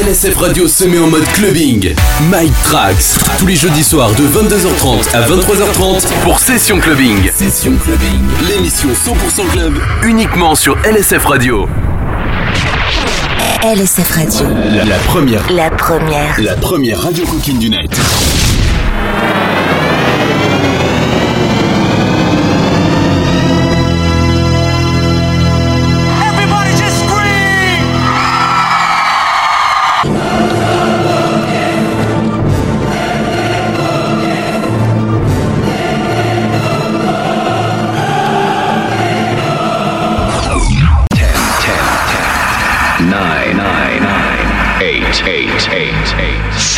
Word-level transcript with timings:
LSF 0.00 0.36
Radio 0.38 0.66
se 0.66 0.84
met 0.88 0.98
en 0.98 1.08
mode 1.08 1.26
clubbing. 1.34 1.94
Mike 2.30 2.54
Tracks, 2.64 3.18
tous 3.38 3.46
les 3.46 3.54
jeudis 3.56 3.84
soirs 3.84 4.10
de 4.12 4.22
22h30 4.22 5.14
à 5.14 5.20
23h30 5.28 6.06
pour 6.22 6.38
Session 6.38 6.78
Clubbing. 6.78 7.30
Session 7.30 7.72
Clubbing, 7.84 8.20
l'émission 8.48 8.88
100% 8.88 9.46
club, 9.52 9.74
uniquement 10.04 10.54
sur 10.54 10.78
LSF 10.84 11.24
Radio. 11.26 11.68
LSF 13.62 14.10
Radio. 14.10 14.46
La, 14.72 14.84
la 14.84 14.96
première. 15.00 15.52
La 15.52 15.68
première. 15.70 16.40
La 16.40 16.54
première 16.54 17.02
radio 17.02 17.26
coquine 17.26 17.58
du 17.58 17.68
net. 17.68 17.90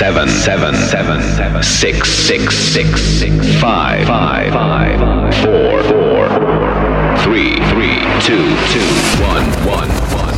Seven, 0.02 0.28
seven, 0.28 0.74
seven, 0.74 1.22
seven, 1.22 1.62
six, 1.62 2.10
six, 2.10 2.56
six, 2.56 3.00
six, 3.00 3.54
five, 3.60 4.04
five, 4.04 4.52
five, 4.52 4.98
four, 5.36 5.80
four, 5.84 6.26
three, 7.22 7.54
three, 7.70 8.02
two, 8.18 8.42
two, 8.74 8.82
one, 9.22 9.46
one, 9.62 9.88
one. 10.10 10.34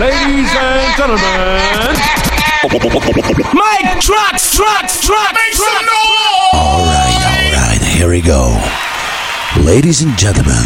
Ladies 0.00 0.50
and 0.56 0.96
gentlemen, 0.96 1.96
Mike 3.52 4.00
Trucks, 4.00 4.56
Trucks, 4.56 5.06
Trucks, 5.06 5.34
make 5.34 5.52
some 5.52 5.84
noise! 5.84 6.48
All 6.54 6.86
right, 6.86 7.52
all 7.52 7.68
right, 7.68 7.82
here 7.82 8.08
we 8.08 8.22
go. 8.22 8.56
Ladies 9.62 10.00
and 10.00 10.16
gentlemen, 10.16 10.64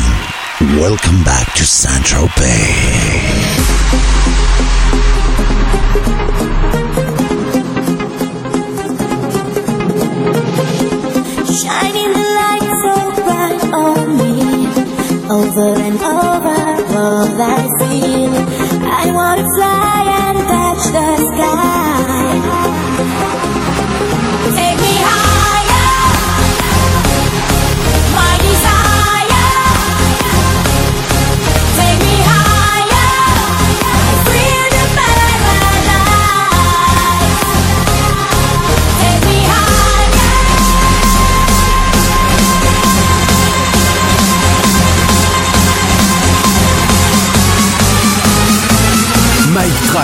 Welcome 0.61 1.25
back 1.25 1.53
to 1.55 1.65
Saint 1.65 2.05
Tropez. 2.05 2.39
Shining 11.61 12.13
the 12.13 12.25
light 12.39 12.71
so 12.85 12.95
bright 13.25 13.65
on 13.75 14.17
me, 14.17 14.33
over 15.29 15.75
and 15.81 15.99
over, 16.01 16.61
all 16.99 17.43
I 17.43 17.69
feel. 17.81 18.35
I 18.87 19.11
wanna 19.13 19.47
fly 19.57 20.03
and 20.23 20.39
touch 20.47 20.85
the 20.93 21.07
sky. 21.35 22.14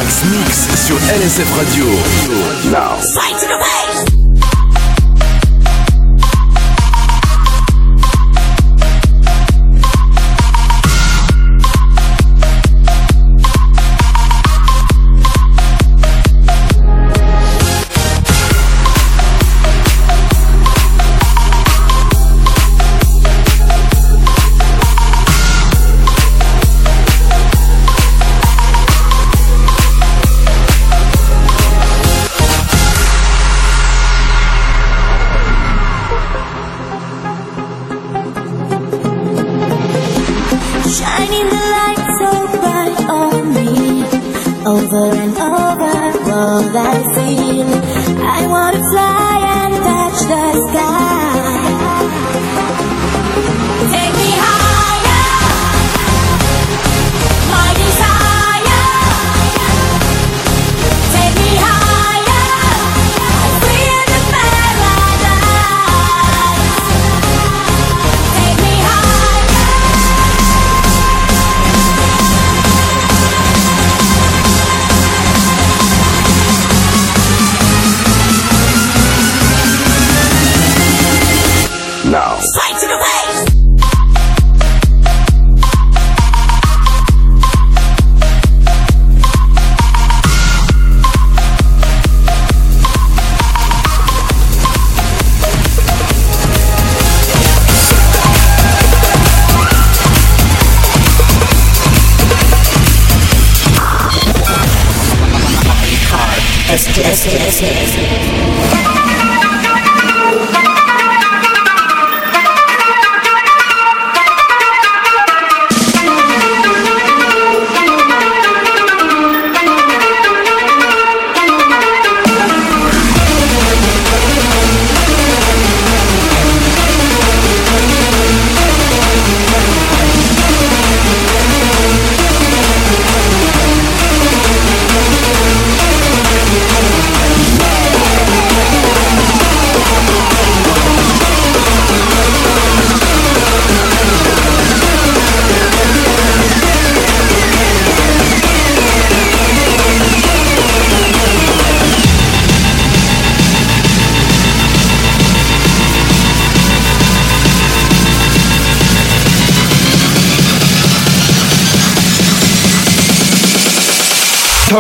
Trax 0.01 0.25
Mix 0.25 0.87
sur 0.87 0.97
LSF 0.97 1.53
Radio. 1.59 1.85
Now. 2.71 3.80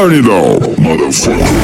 Turn 0.01 0.15
it 0.15 0.25
up, 0.25 0.63
motherfucker. 0.79 1.60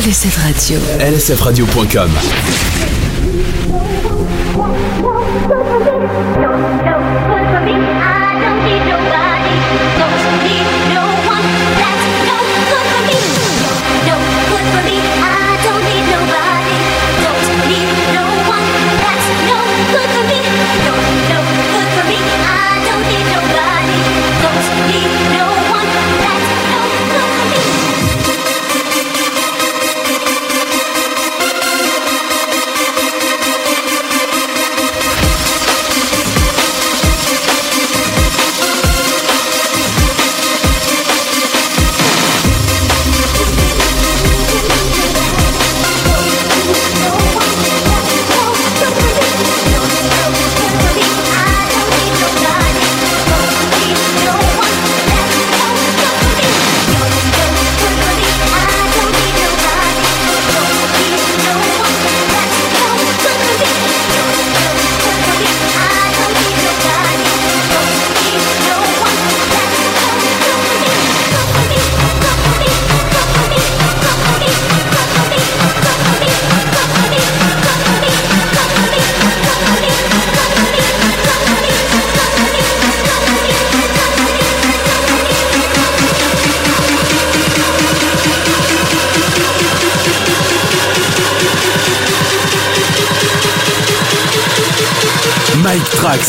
LSF 0.00 0.38
Radio. 0.38 0.80
lsfradio.com. 0.98 2.89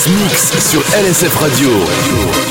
Mix 0.08 0.52
sur 0.60 0.82
LSF 0.96 1.36
Radio. 1.36 2.51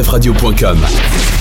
Radio. 0.00 1.31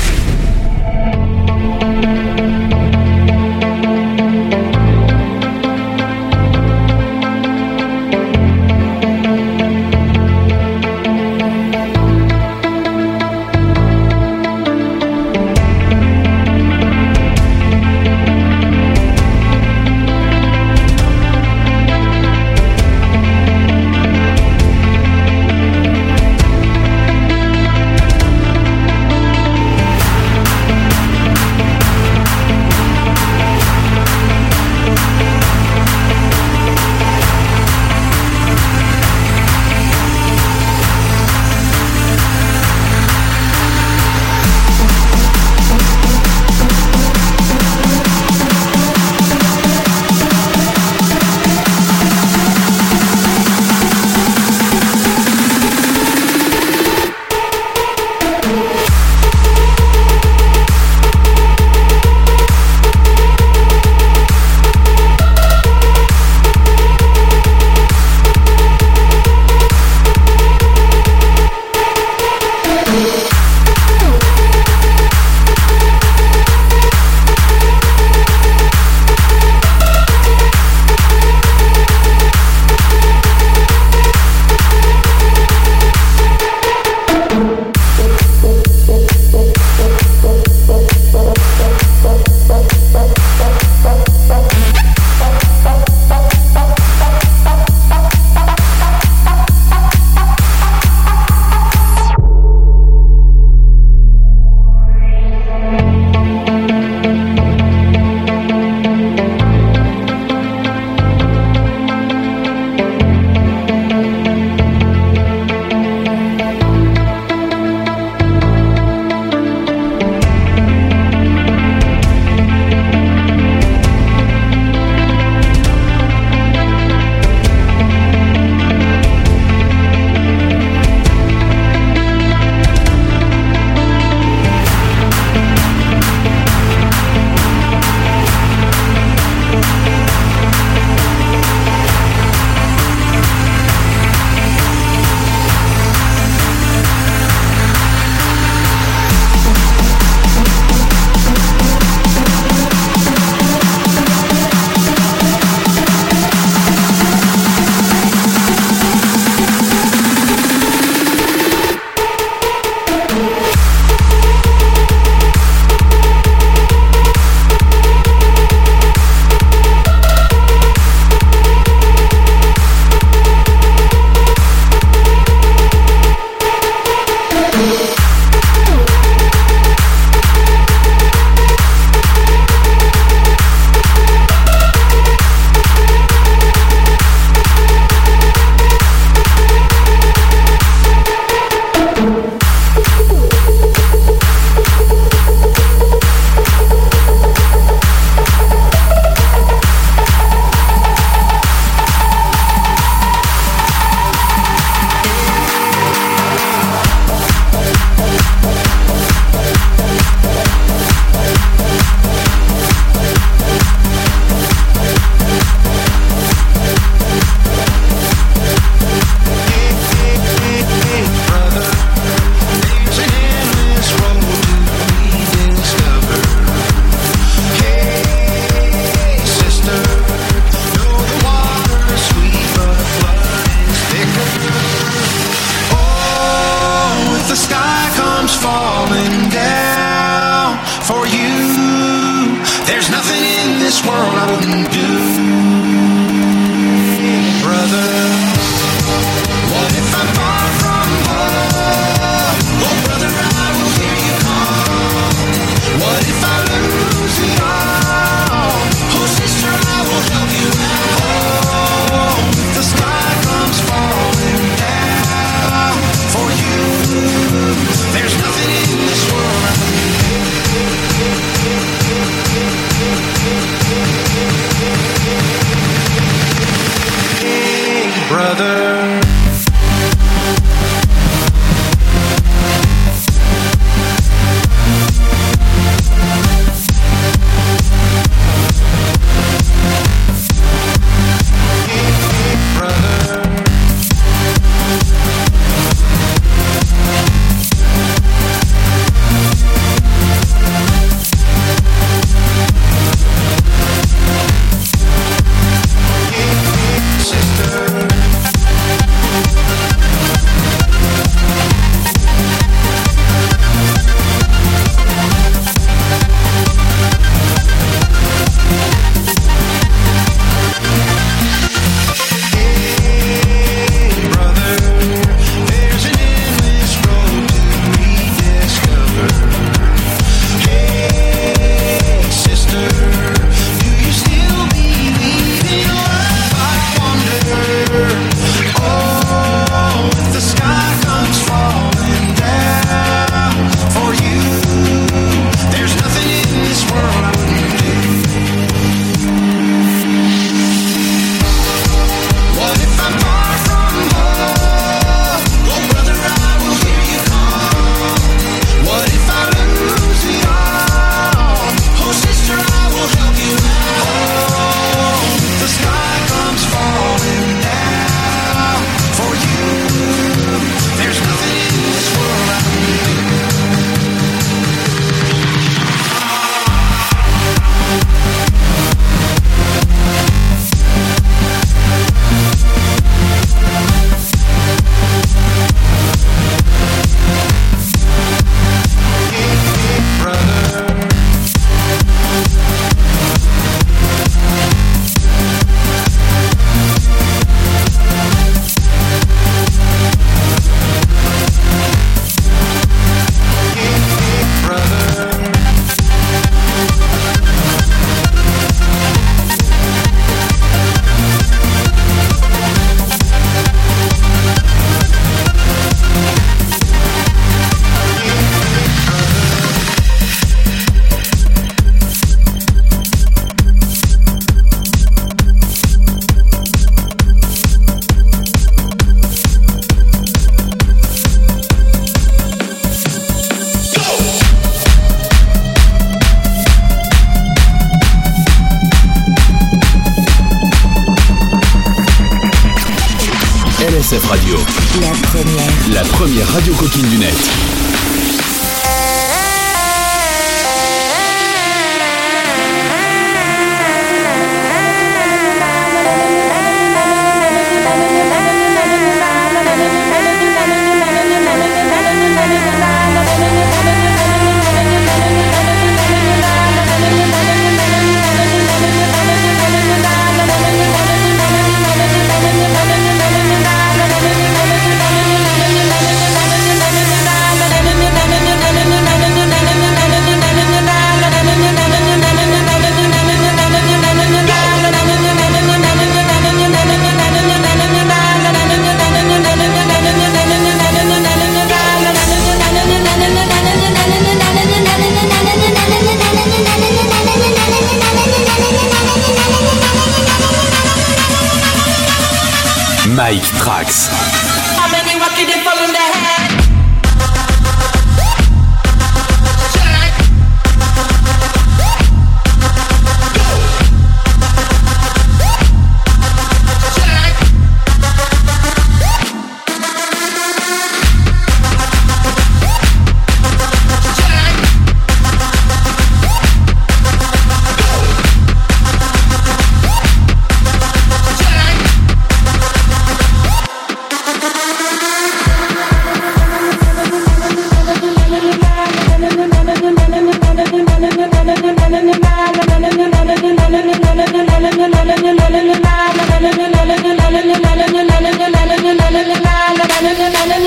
Radio. 444.11 444.35
La 444.81 444.91
première. 445.07 445.73
La 445.73 445.81
première 445.83 446.27
radio 446.33 446.53
coquine 446.55 446.85
du 446.89 446.97
net. 446.97 447.70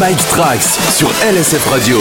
Mike 0.00 0.26
Trax 0.30 0.78
sur 0.96 1.10
LSF 1.30 1.66
Radio. 1.68 1.98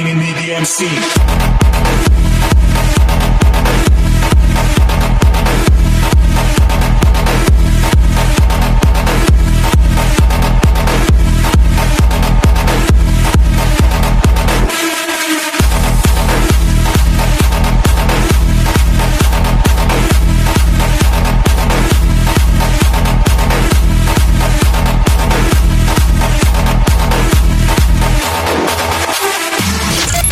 King 0.00 0.12
and 0.12 0.20
BDMC. 0.22 1.99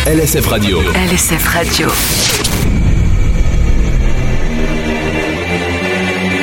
LSF 0.09 0.49
Radio. 0.51 0.79
LSF 0.81 1.55
Radio. 1.55 1.87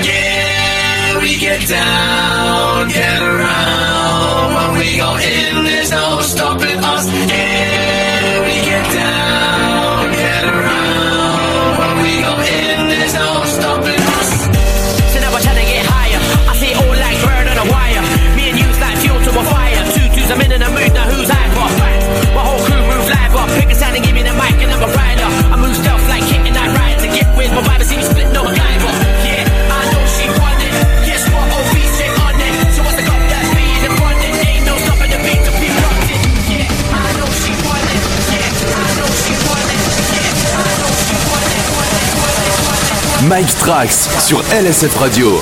Yeah, 0.02 1.20
we 1.20 1.36
get 1.36 1.66
down, 1.68 2.88
get 2.88 3.20
around. 3.22 4.54
When 4.54 4.78
we 4.78 4.96
go 4.96 5.16
in, 5.16 5.64
there's 5.64 5.90
no 5.90 6.20
stopping. 6.20 6.65
Mike 43.28 43.48
Strax 43.48 44.08
sur 44.20 44.38
LSF 44.52 44.96
Radio. 44.98 45.40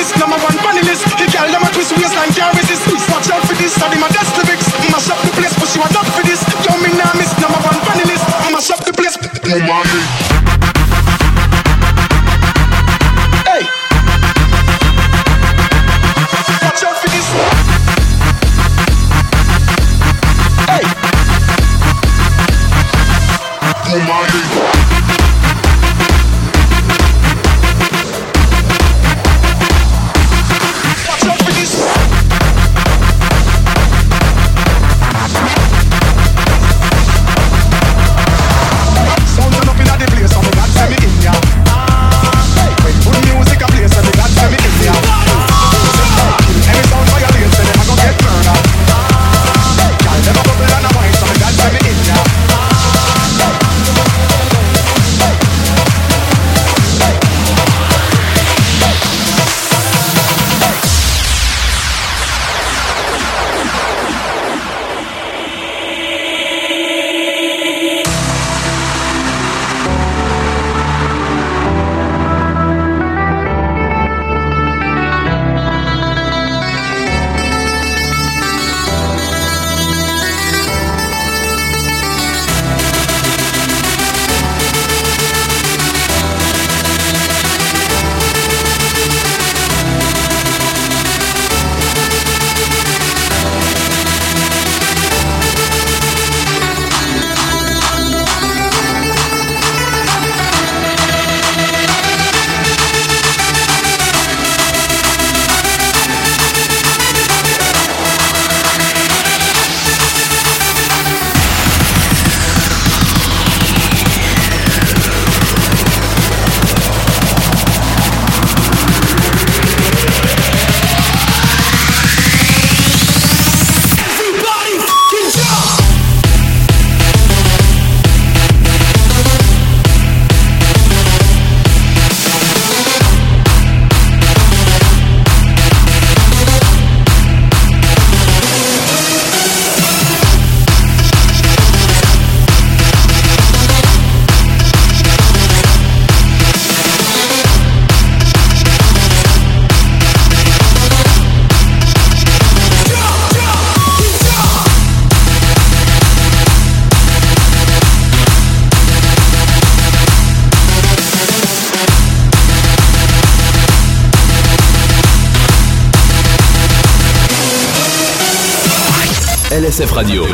Miss 0.00 0.16
number 0.16 0.36
one 0.38 0.49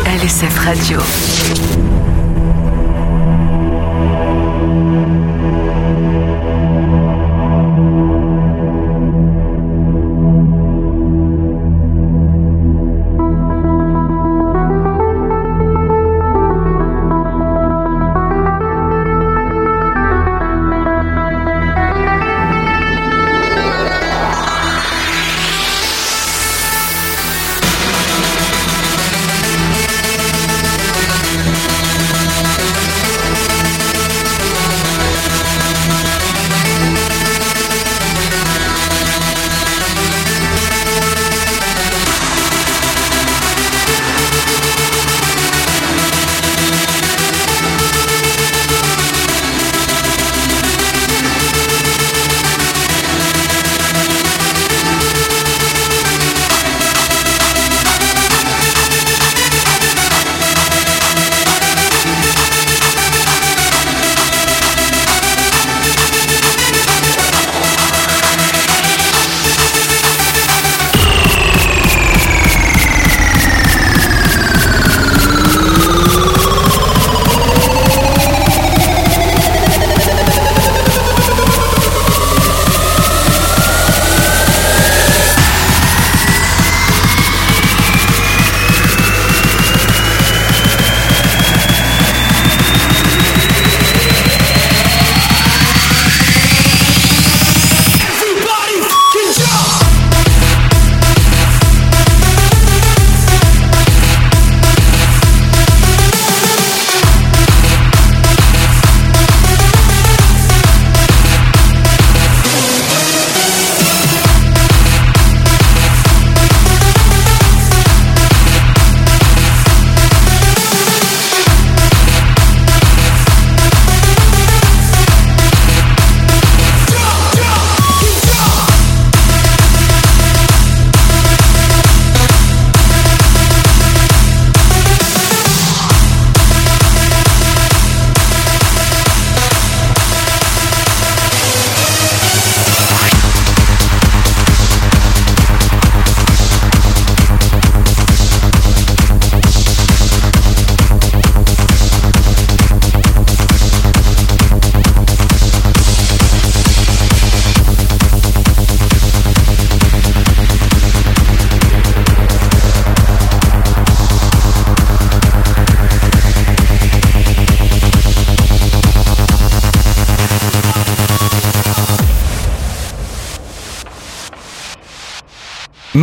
LSF 0.04 0.58
Radio. 0.64 1.75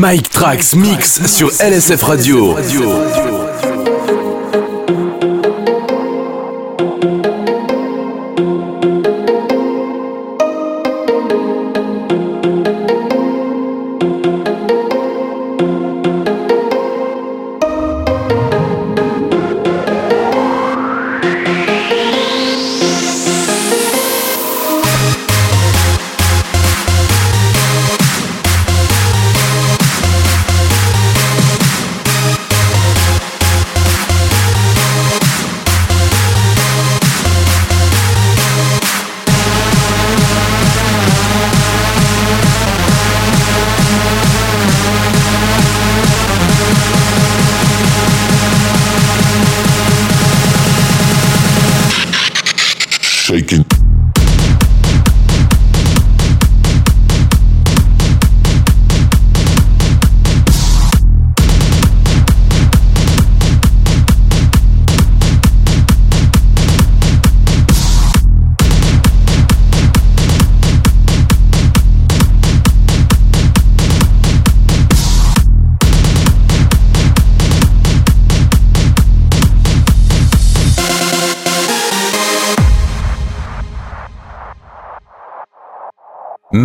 Mike 0.04 0.30
Trax 0.32 0.76
Mix 0.76 1.26
sur 1.28 1.50
LSF 1.62 2.04
Radio. 2.04 2.58
shaking. 2.58 3.33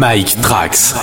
Mike 0.09 0.41
Trax. 0.41 0.95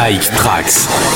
Mike 0.00 0.30
Trax. 0.30 1.09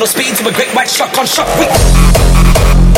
little 0.00 0.18
speed 0.18 0.34
to 0.34 0.48
a 0.48 0.52
great 0.52 0.74
white 0.74 0.88
shark 0.88 1.18
on 1.18 1.26
shark 1.26 1.46
week. 1.58 2.89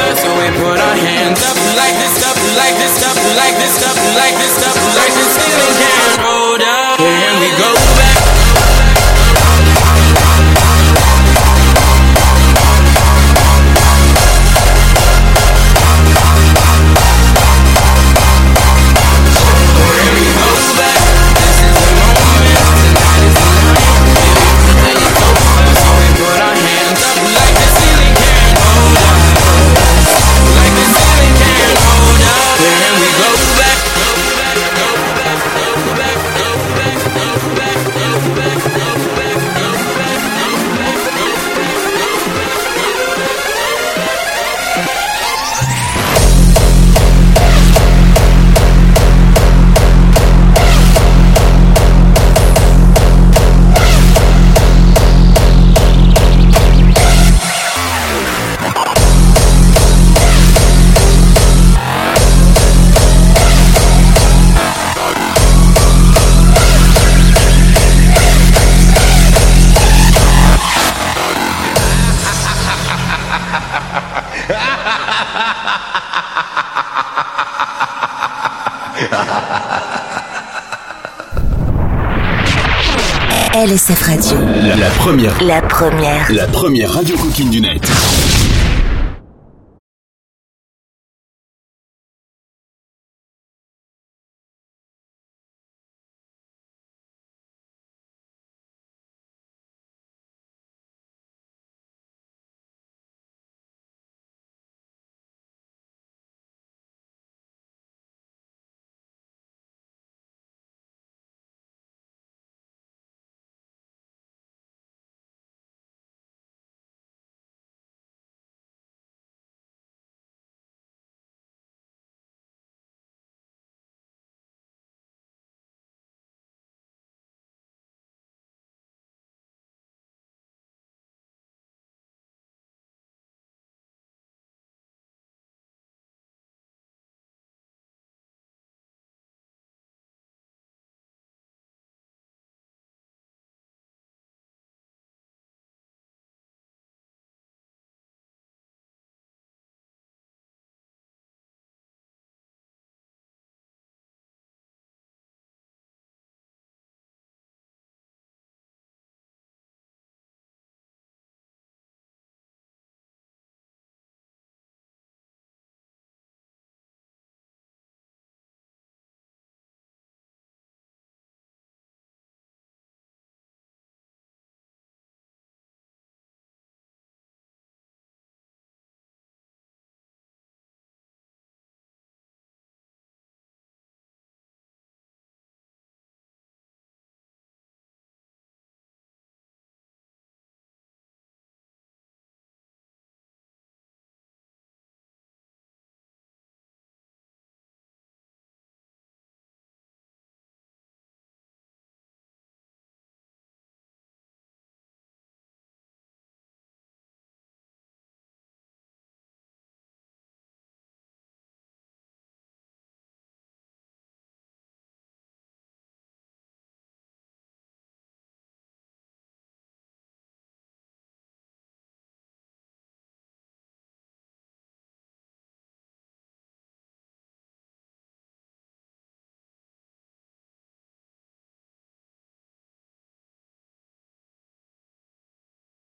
So 0.00 0.28
we 0.32 0.46
put 0.56 0.78
our 0.80 0.96
hands 0.96 1.40
up 1.44 1.56
like 1.76 1.94
this, 2.00 2.16
up 2.24 2.38
like 2.56 2.76
this, 2.80 2.96
up 3.04 3.16
like 3.36 3.56
this, 3.60 3.76
up 3.84 3.98
like 4.16 4.34
this, 4.40 4.56
up 4.64 4.78
like 4.96 5.12
this, 5.12 5.32
and 5.44 5.52
it 5.60 5.72
can't 5.76 6.20
like 6.24 6.49
La 85.40 85.62
première. 85.62 86.30
La 86.32 86.46
première 86.46 86.92
radio 86.92 87.16
coquine 87.16 87.48
du 87.48 87.62
net. 87.62 87.89